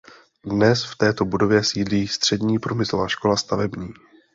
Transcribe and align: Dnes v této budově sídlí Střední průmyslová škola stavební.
Dnes 0.45 0.83
v 0.85 0.95
této 0.95 1.25
budově 1.25 1.63
sídlí 1.63 2.07
Střední 2.07 2.59
průmyslová 2.59 3.07
škola 3.07 3.35
stavební. 3.37 3.89